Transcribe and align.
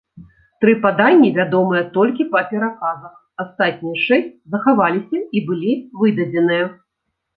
Тры 0.63 0.71
паданні 0.85 1.27
вядомыя 1.35 1.83
толькі 1.97 2.25
па 2.33 2.41
пераказах, 2.53 3.13
астатнія 3.43 4.01
шэсць 4.07 4.33
захаваліся 4.55 5.17
і 5.21 5.47
былі 5.51 5.71
выдадзеныя. 6.01 6.65